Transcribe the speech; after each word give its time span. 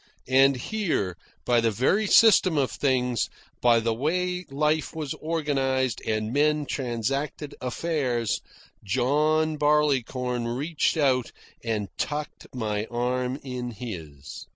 And 0.33 0.55
here, 0.55 1.15
by 1.45 1.61
the 1.61 1.69
very 1.69 2.07
system 2.07 2.57
of 2.57 2.71
things, 2.71 3.29
by 3.61 3.79
the 3.79 3.93
way 3.93 4.47
life 4.49 4.95
was 4.95 5.13
organised 5.13 6.01
and 6.07 6.33
men 6.33 6.65
transacted 6.65 7.53
affairs, 7.61 8.41
John 8.83 9.57
Barleycorn 9.57 10.47
reached 10.47 10.97
out 10.97 11.31
and 11.63 11.87
tucked 11.99 12.47
my 12.51 12.85
arm 12.87 13.39
in 13.43 13.69
his. 13.69 14.47